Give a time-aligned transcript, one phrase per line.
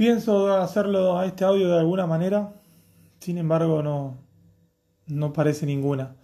[0.00, 2.54] Pienso hacerlo a este audio de alguna manera,
[3.18, 4.16] sin embargo no,
[5.06, 6.16] no parece ninguna.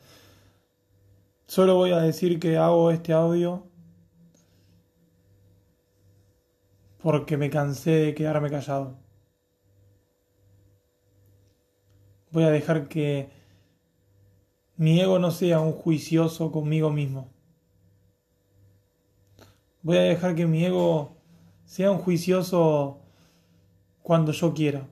[1.47, 3.67] Solo voy a decir que hago este audio
[7.03, 8.97] porque me cansé de quedarme callado.
[12.31, 13.29] Voy a dejar que
[14.77, 17.29] mi ego no sea un juicioso conmigo mismo.
[19.83, 21.19] Voy a dejar que mi ego
[21.67, 23.03] sea un juicioso
[24.07, 24.89] cuando yo quiera.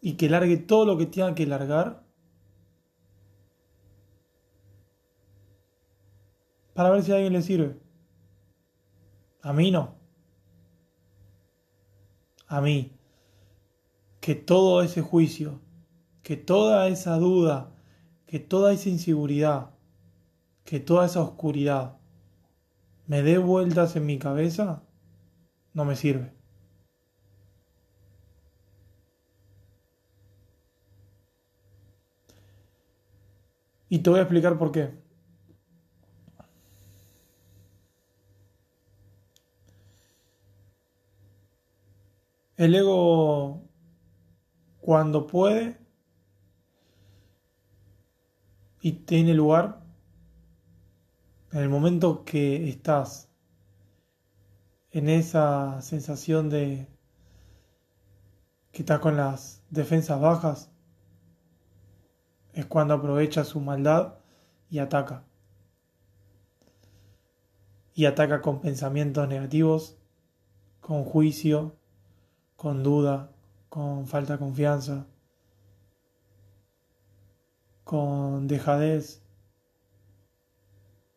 [0.00, 2.02] Y que largue todo lo que tenga que largar
[6.72, 7.78] para ver si a alguien le sirve.
[9.42, 9.96] A mí no.
[12.46, 12.96] A mí.
[14.22, 15.60] Que todo ese juicio,
[16.22, 17.70] que toda esa duda,
[18.24, 19.74] que toda esa inseguridad,
[20.64, 21.98] que toda esa oscuridad
[23.06, 24.84] me dé vueltas en mi cabeza,
[25.74, 26.43] no me sirve.
[33.88, 35.04] Y te voy a explicar por qué.
[42.56, 43.68] El ego,
[44.80, 45.76] cuando puede
[48.80, 49.82] y tiene lugar,
[51.52, 53.30] en el momento que estás
[54.90, 56.88] en esa sensación de
[58.72, 60.73] que estás con las defensas bajas,
[62.54, 64.14] es cuando aprovecha su maldad
[64.70, 65.24] y ataca.
[67.94, 69.98] Y ataca con pensamientos negativos,
[70.80, 71.76] con juicio,
[72.56, 73.32] con duda,
[73.68, 75.06] con falta de confianza,
[77.84, 79.22] con dejadez,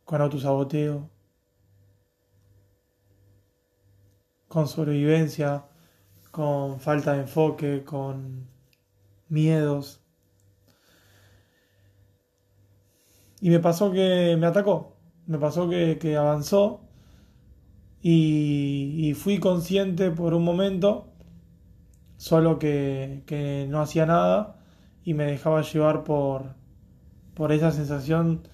[0.06, 1.10] con autosaboteo,
[4.48, 5.66] con sobrevivencia,
[6.32, 8.48] con falta de enfoque, con
[9.28, 10.07] miedos.
[13.42, 16.82] Y me pasó que me atacó, me pasó que, avanzó.
[18.02, 21.10] Y, fui consciente por un momento
[22.18, 24.58] solo que, no hacía nada
[25.04, 26.56] y me dejaba llevar por,
[27.34, 28.48] por esa sensación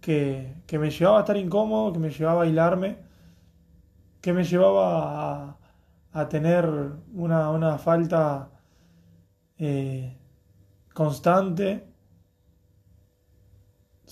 [0.00, 2.98] que, me llevaba a estar incómodo, que me llevaba a bailarme,
[4.20, 5.58] que me llevaba
[6.12, 6.68] a, tener
[7.14, 8.50] una, falta
[9.58, 10.16] eh,
[10.94, 11.91] constante,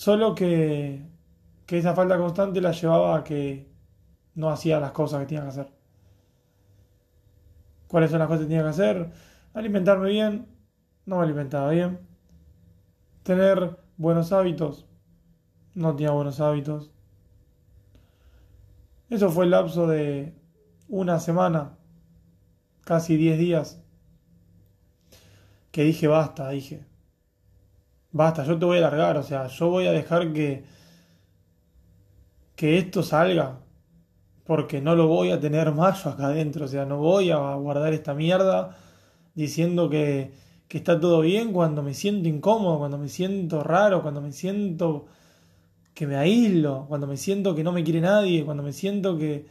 [0.00, 1.06] solo que,
[1.66, 3.70] que esa falta constante la llevaba a que
[4.34, 5.72] no hacía las cosas que tenía que hacer.
[7.86, 9.12] Cuáles son las cosas que tenía que hacer,
[9.52, 10.48] alimentarme bien,
[11.04, 12.00] no me alimentaba bien,
[13.24, 14.86] tener buenos hábitos,
[15.74, 16.90] no tenía buenos hábitos.
[19.10, 20.34] Eso fue el lapso de
[20.88, 21.76] una semana,
[22.86, 23.84] casi 10 días,
[25.70, 26.89] que dije basta, dije,
[28.12, 30.64] basta, yo te voy a largar, o sea, yo voy a dejar que,
[32.56, 33.60] que esto salga,
[34.44, 37.92] porque no lo voy a tener más acá adentro, o sea, no voy a guardar
[37.92, 38.76] esta mierda
[39.34, 40.32] diciendo que,
[40.68, 45.06] que está todo bien cuando me siento incómodo, cuando me siento raro, cuando me siento
[45.94, 49.46] que me aíslo, cuando me siento que no me quiere nadie, cuando me siento que,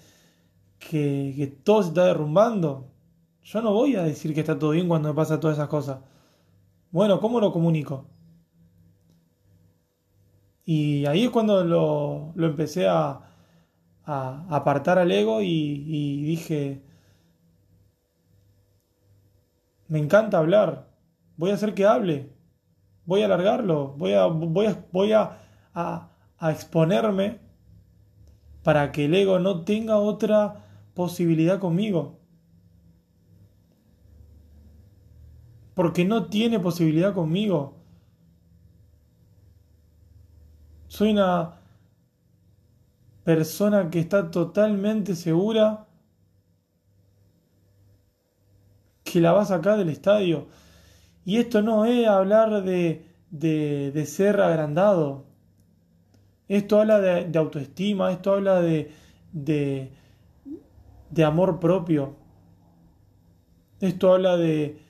[0.80, 2.88] que, que todo se está derrumbando.
[3.44, 6.00] Yo no voy a decir que está todo bien cuando me pasa todas esas cosas.
[6.91, 8.08] Bueno, ¿cómo lo comunico?
[10.72, 13.22] Y ahí es cuando lo, lo empecé a,
[14.06, 16.84] a apartar al ego y, dije,
[19.88, 20.88] me encanta hablar,
[21.38, 22.35] voy a hacer que hable,
[23.03, 25.40] voy a alargarlo, voy a, voy a, voy a,
[25.74, 27.40] a exponerme
[28.62, 32.19] para que el ego no tenga otra posibilidad conmigo.
[35.74, 37.78] Porque no tiene posibilidad conmigo.
[40.89, 41.53] Soy una
[43.23, 45.85] persona que está totalmente segura
[49.03, 50.47] que la va a sacar del estadio.
[51.25, 55.25] Y esto no es hablar de, de, ser agrandado.
[56.47, 58.91] Esto habla de, autoestima, esto habla de,
[59.31, 59.91] de,
[61.11, 62.16] de amor propio.
[63.79, 64.81] Esto habla de,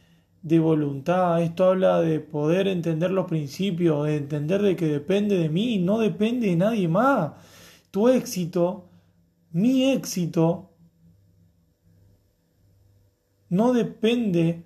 [0.41, 5.49] de voluntad, esto habla de poder entender los principios, de entender de que depende de
[5.49, 7.33] mí, no depende de nadie más
[7.91, 8.89] tu éxito,
[9.51, 10.69] mi éxito,
[13.49, 14.63] no depende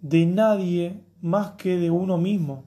[0.00, 2.64] de nadie más que de uno mismo.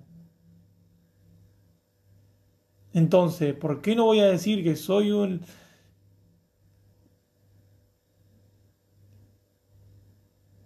[2.94, 5.42] Entonces, ¿por qué no voy a decir que soy un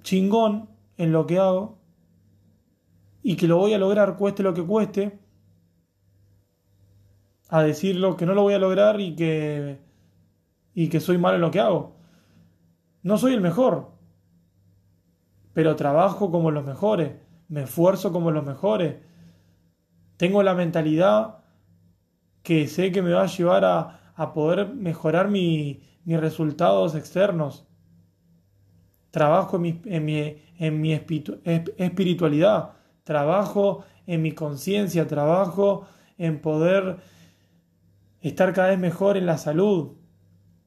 [0.03, 1.77] chingón en lo que hago
[3.21, 5.19] y que lo voy a lograr cueste lo que cueste,
[7.49, 9.79] a decirlo que no lo voy a lograr y que,
[10.73, 11.95] y que soy malo en lo que hago.
[13.03, 13.91] No soy el mejor,
[15.53, 17.15] pero trabajo como los mejores,
[17.47, 18.97] me esfuerzo como los mejores.
[20.17, 21.43] Tengo la mentalidad
[22.43, 27.66] que sé que me va a llevar a, a poder mejorar mi, mis resultados externos.
[29.11, 32.71] Trabajo en mi, en mi, en mi espiritualidad,
[33.03, 35.85] trabajo en mi conciencia, trabajo
[36.17, 36.97] en poder
[38.21, 39.93] estar cada vez mejor en la salud,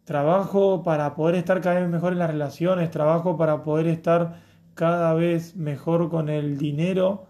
[0.04, 4.40] trabajo para poder estar cada vez mejor en las relaciones, trabajo para poder estar
[4.74, 7.26] cada vez mejor con el dinero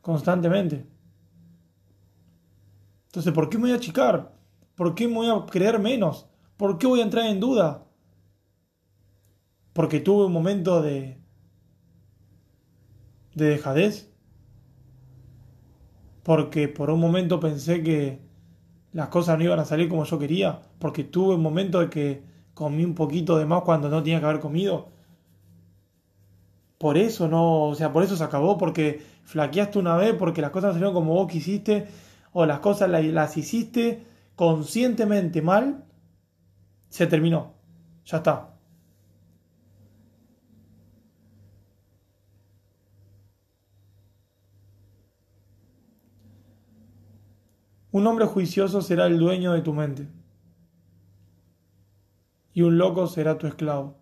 [0.00, 0.86] constantemente.
[3.06, 4.32] Entonces, ¿por qué me voy a achicar?
[4.74, 6.26] ¿Por qué me voy a creer menos?
[6.56, 7.84] ¿Por qué voy a entrar en duda?
[9.72, 11.18] Porque tuve un momento de
[13.34, 14.12] de dejadez.
[16.22, 18.20] Porque por un momento pensé que
[18.92, 20.60] las cosas no iban a salir como yo quería.
[20.78, 22.24] Porque tuve un momento de que
[22.54, 24.92] comí un poquito de más cuando no tenía que haber comido
[26.82, 30.50] por eso no, o sea, por eso se acabó, porque flaqueaste una vez, porque las
[30.50, 31.86] cosas no salieron como vos quisiste,
[32.32, 34.04] o las cosas las, hiciste
[34.34, 35.84] conscientemente mal,
[36.88, 37.54] se terminó.
[38.04, 38.51] Ya está.
[47.92, 50.08] Un hombre juicioso será el dueño de tu mente.
[52.54, 53.98] Y un loco será tu esclavo.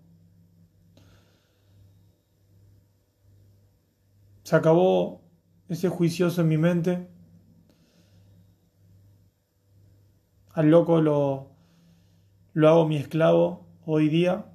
[4.45, 5.23] Se acabó
[5.69, 7.09] ese juicioso en mi mente.
[10.53, 11.51] Al loco lo,
[12.53, 14.47] lo hago mi esclavo hoy día.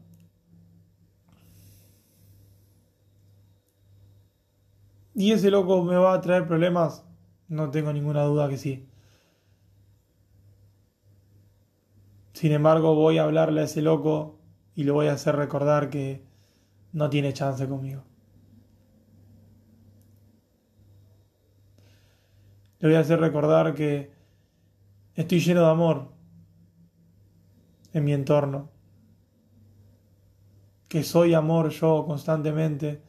[5.13, 7.05] ¿Y ese loco me va a traer problemas?
[7.49, 8.87] No tengo ninguna duda que sí.
[12.35, 14.41] Sin embargo, voy a hablarle a ese loco
[14.75, 16.21] y le voy a hacer recordar que
[16.91, 18.03] no tiene chance conmigo.
[22.79, 24.11] Le voy a hacer recordar que
[25.13, 26.11] estoy lleno de amor
[27.93, 28.69] en mi entorno.
[30.89, 33.01] Que soy amor yo constantemente.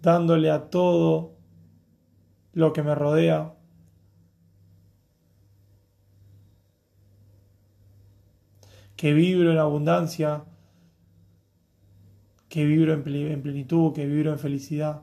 [0.00, 1.34] Dándole a todo
[2.52, 3.56] lo que me rodea.
[9.04, 10.44] Que vibro en abundancia.
[12.48, 13.02] Que vibro en
[13.42, 13.92] plenitud.
[13.92, 15.02] Que vibro en felicidad.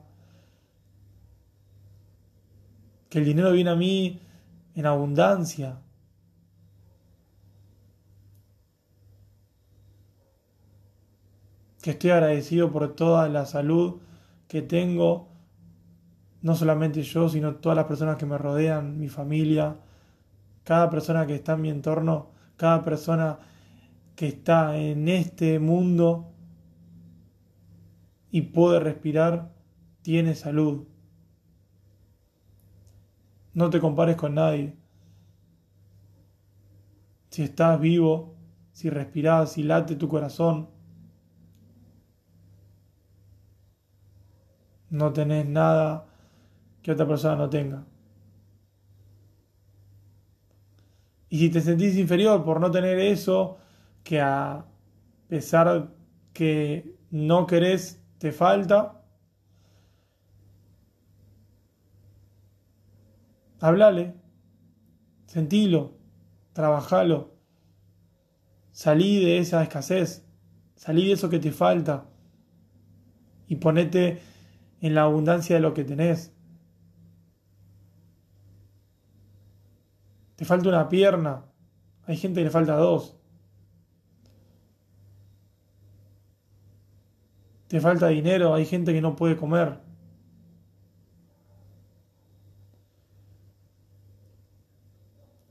[3.08, 4.20] que el dinero viene a mí
[4.74, 5.78] en abundancia.
[11.80, 14.00] Que estoy agradecido por toda la salud
[14.48, 15.28] que tengo,
[16.40, 19.76] no solamente yo, sino todas las personas que me rodean, mi familia,
[20.64, 23.51] cada persona que está en mi entorno, cada persona
[24.16, 26.32] que está en este mundo
[28.30, 29.54] y puede respirar,
[30.02, 30.86] tiene salud.
[33.54, 34.76] No te compares con nadie.
[37.30, 38.36] Si estás vivo,
[38.72, 40.70] si respirás, si late tu corazón,
[44.90, 46.06] no tenés nada
[46.82, 47.86] que otra persona no tenga.
[51.28, 53.58] Y si te sentís inferior por no tener eso,
[54.02, 54.66] que a
[55.28, 55.94] pesar
[56.32, 59.02] que no querés, te falta,
[63.62, 64.16] Hablale,
[65.26, 65.96] sentilo,
[66.52, 67.36] trabajalo,
[68.72, 70.26] salí de esa escasez,
[70.74, 72.08] salí de eso que te falta
[73.46, 74.20] y ponete
[74.80, 76.34] en la abundancia de lo que tenés.
[80.34, 81.44] Te falta una pierna,
[82.02, 83.16] hay gente que le falta dos.
[87.72, 89.80] Te falta dinero, hay gente que no puede comer.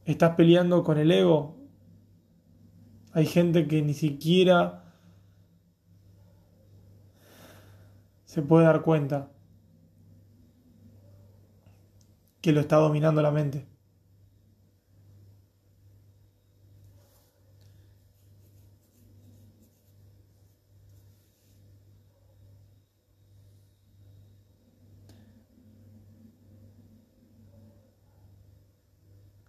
[0.06, 1.58] estás peleando con el ego.
[3.14, 4.84] Hay gente que ni siquiera
[8.26, 9.32] se puede dar cuenta
[12.40, 13.66] que lo está dominando la mente.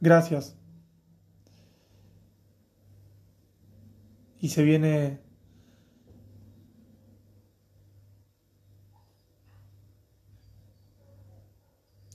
[0.03, 0.57] Gracias.
[4.43, 5.21] y se viene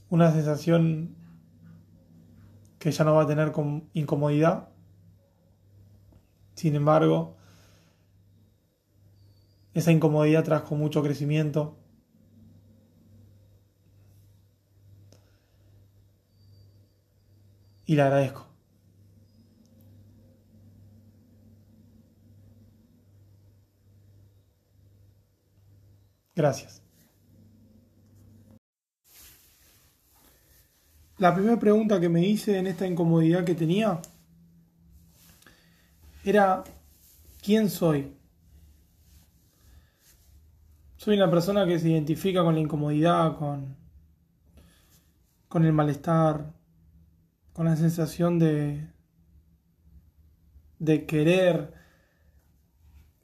[0.10, 1.15] una sensación
[2.79, 3.53] que ya no va a tener
[3.94, 4.67] incomodidad.
[6.56, 7.38] Sin embargo,
[9.74, 11.77] esa incomodidad trajo mucho crecimiento.
[17.88, 18.46] Y le agradezco.
[26.36, 26.84] Gracias.
[31.17, 34.00] La primera pregunta que me hice en esta incomodidad que tenía
[36.24, 36.63] era,
[37.41, 38.13] ¿quién soy?
[40.98, 43.75] Soy una persona que se identifica con la incomodidad, con,
[45.48, 46.53] con el malestar,
[47.58, 48.88] con la sensación de,
[50.78, 51.74] de querer,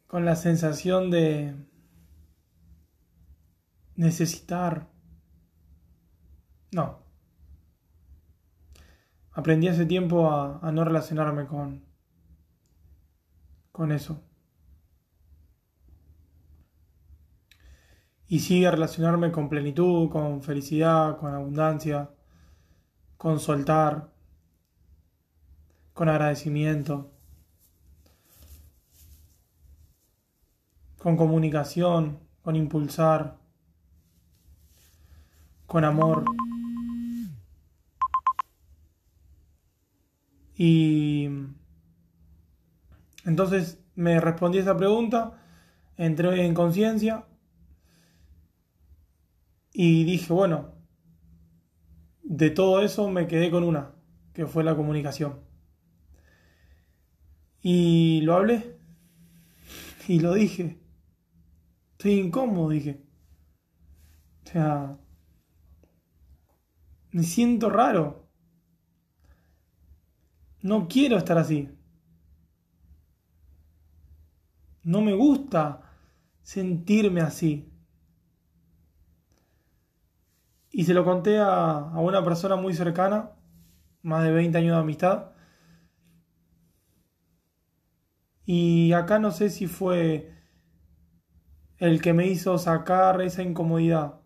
[0.08, 1.56] con la sensación de
[3.96, 4.90] necesitar.
[6.72, 7.04] No.
[9.34, 11.86] Aprendí hace tiempo a, no relacionarme con,
[13.72, 14.20] con eso.
[18.26, 22.10] Y sí a relacionarme con plenitud, con felicidad, con abundancia,
[23.16, 24.13] con soltar,
[25.94, 27.12] con agradecimiento,
[30.98, 33.38] con comunicación, con impulsar,
[35.68, 36.26] con amor.
[40.56, 41.30] Y
[43.26, 45.40] entonces me respondí a esa pregunta,
[45.98, 47.26] entré en conciencia
[49.74, 50.74] y dije, bueno,
[52.24, 53.92] de todo eso me quedé con una,
[54.34, 55.53] que fue la comunicación.
[57.64, 58.78] Y lo hablé
[60.08, 60.80] y lo dije.
[61.94, 63.02] Estoy incómodo, dije.
[64.46, 65.00] O sea,
[67.12, 68.28] me siento raro.
[70.62, 71.70] No quiero estar así.
[74.84, 75.82] No me gusta
[76.42, 77.70] sentirme así.
[80.70, 83.32] Y se lo conté a, una persona muy cercana,
[84.02, 85.33] más de 20 años de amistad.
[88.46, 90.32] Y acá no sé si fue
[91.78, 94.22] el que me hizo sacar esa incomodidad.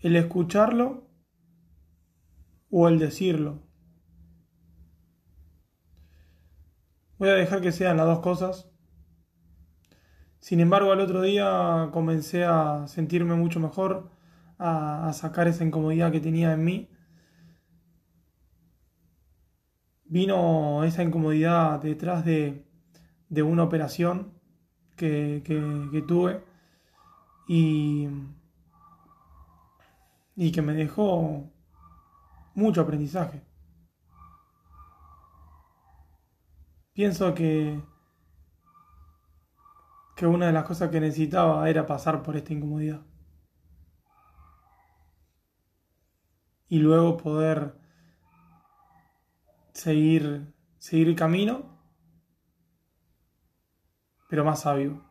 [0.00, 1.08] El escucharlo
[2.70, 3.62] o el decirlo.
[7.18, 8.68] Voy a dejar que sean las dos cosas.
[10.40, 14.10] Sin embargo, al otro día comencé a sentirme mucho mejor,
[14.58, 16.90] a, sacar esa incomodidad que tenía en mí.
[20.12, 22.66] Vino esa incomodidad detrás de,
[23.42, 24.34] una operación
[24.94, 26.44] que, que tuve
[27.48, 28.08] y,
[30.36, 31.50] y que me dejó
[32.54, 33.42] mucho aprendizaje.
[36.92, 37.80] Pienso que,
[40.14, 43.00] que una de las cosas que necesitaba era pasar por esta incomodidad.
[46.68, 47.81] Y luego poder
[49.72, 51.78] seguir, seguir el camino,
[54.28, 55.04] pero más sabio.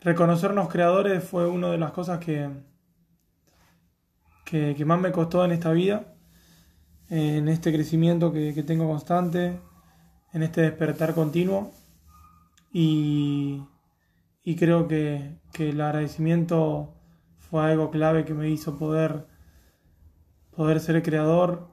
[0.00, 2.50] Reconocernos creadores fue una de las cosas que,
[4.44, 6.14] que, que más me costó en esta vida
[7.10, 9.60] en este crecimiento que, tengo constante,
[10.32, 11.72] en este despertar continuo
[12.72, 13.64] y,
[14.58, 16.94] creo que, el agradecimiento
[17.38, 19.26] fue algo clave que me hizo poder,
[20.58, 21.68] poder ser creador,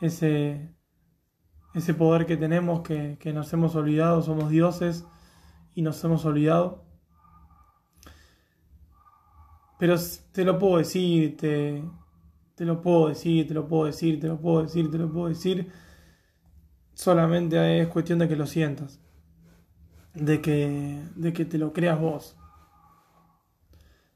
[0.00, 0.74] ese,
[1.74, 5.04] ese poder que tenemos que, que nos hemos olvidado, somos dioses
[5.74, 6.86] y nos hemos olvidado.
[9.78, 9.96] Pero
[10.32, 11.84] te lo puedo decir, te,
[12.54, 15.28] te lo puedo decir, te lo puedo decir, te lo puedo decir, te lo puedo
[15.28, 15.70] decir.
[16.94, 18.98] Solamente es cuestión de que lo sientas.
[20.14, 22.34] De que, de que te lo creas vos.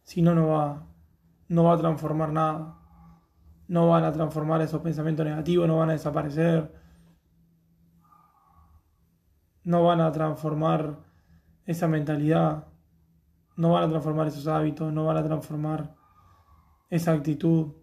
[0.04, 0.91] Si no, no va,
[1.52, 2.78] no va a transformar nada.
[3.68, 6.74] No van a transformar esos pensamientos negativos, no van a desaparecer.
[9.64, 10.98] No van a transformar
[11.64, 12.66] esa mentalidad.
[13.56, 15.94] No van a transformar esos hábitos, no van a transformar
[16.90, 17.82] esa actitud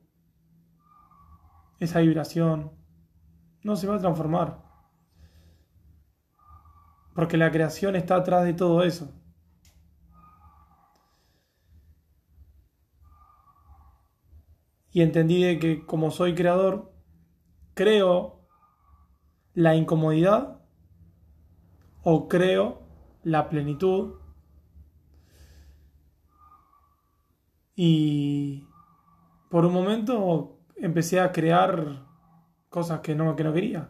[1.80, 2.72] esa vibración,
[3.64, 4.62] no se va a transformar.
[7.16, 9.12] Porque la creación está atrás de todo eso.
[14.92, 16.92] Y entendí que como soy creador,
[17.74, 18.40] creo
[19.54, 20.62] la incomodidad
[22.04, 22.82] o creo
[23.24, 24.16] la plenitud
[27.82, 28.68] y
[29.50, 32.06] por un momento empecé a crear
[32.68, 33.90] cosas que no, que no quería.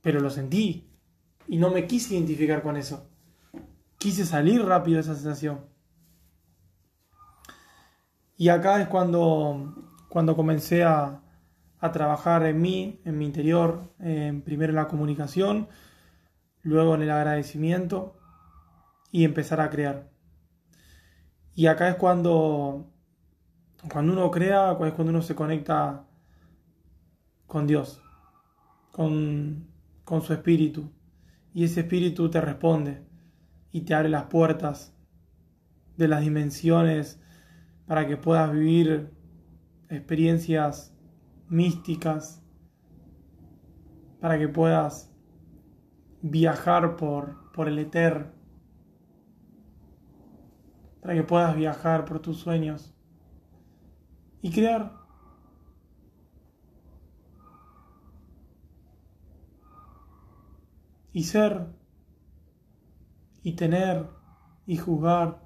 [0.00, 0.90] Pero lo sentí
[1.46, 3.08] y no me quise identificar con eso.
[3.98, 5.71] Quise salir rápido de esa sensación.
[8.36, 9.74] Y acá es cuando,
[10.08, 11.22] cuando comencé a,
[11.82, 15.68] a trabajar en mí, en mi interior, primero en la comunicación,
[16.62, 18.16] luego en el agradecimiento
[19.10, 20.08] y empezar a crear.
[21.54, 22.88] Y acá es cuando,
[23.90, 26.06] cuando uno crea, es cuando uno se conecta
[27.48, 28.00] con Dios,
[28.92, 29.66] con,
[30.04, 30.88] con su espíritu.
[31.52, 33.04] Y ese espíritu te responde
[33.72, 34.94] y te abre las puertas
[35.96, 37.20] de las dimensiones
[37.86, 39.12] para que puedas vivir
[39.88, 40.96] experiencias
[41.48, 42.42] místicas,
[44.20, 45.12] para que puedas
[46.22, 48.32] viajar por, por el éter
[51.02, 52.94] para que puedas viajar por tus sueños
[54.40, 55.02] y crear.
[61.12, 61.66] Y ser,
[63.42, 64.08] y tener,
[64.64, 65.42] y juzgar,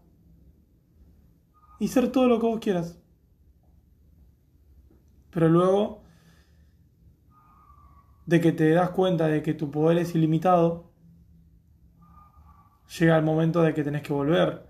[1.78, 2.98] y ser todo lo que vos quieras.
[5.30, 6.02] Pero luego
[8.26, 10.90] de que te das cuenta de que tu poder es ilimitado,
[12.98, 14.66] llega el momento de que tenés que volver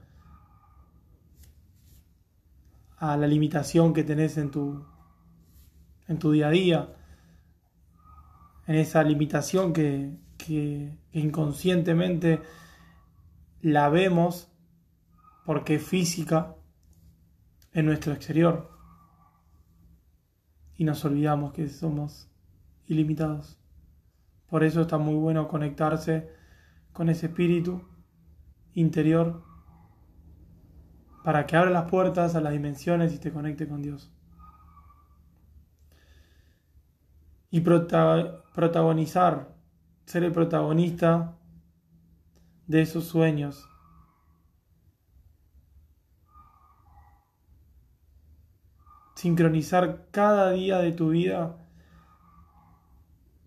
[2.99, 4.85] a la limitación que tenés en tu,
[6.09, 6.95] en tu día a día,
[8.67, 12.41] en esa limitación que, que, inconscientemente
[13.61, 14.49] la vemos
[15.45, 16.55] porque es física
[17.77, 18.71] en nuestro exterior
[20.79, 22.31] y nos olvidamos que somos
[22.87, 23.61] ilimitados.
[24.49, 26.33] Por eso está muy bueno conectarse
[26.95, 27.87] con ese espíritu
[28.73, 29.45] interior
[31.23, 34.11] para que abra las puertas a las dimensiones y te conecte con Dios.
[37.51, 39.55] Y protagonizar,
[40.07, 41.37] ser el protagonista
[42.67, 43.69] de esos sueños.
[49.17, 51.57] Sincronizar cada día de tu vida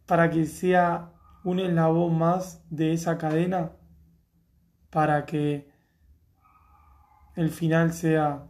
[0.05, 3.71] para que sea un eslabón más de esa cadena,
[4.89, 5.71] para que
[7.35, 8.47] el final sea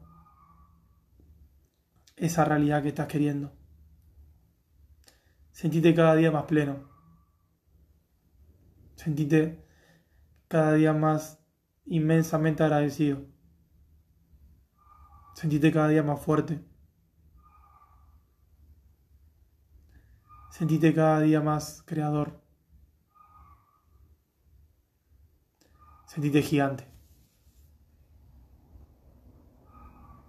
[2.15, 3.51] esa realidad que estás queriendo.
[5.51, 6.87] Sentite cada día más pleno.
[8.95, 9.61] Sentite
[10.47, 11.43] cada día más
[11.85, 13.25] inmensamente agradecido.
[15.35, 16.68] Sentite cada día más fuerte.
[20.59, 22.37] Sentite cada día más creador.
[26.05, 26.83] Sentite gigante.